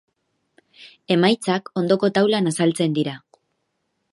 Emaitzak 1.17 1.71
ondoko 1.81 2.11
taulan 2.17 2.53
azaltzen 2.53 2.97
dira. 2.99 3.15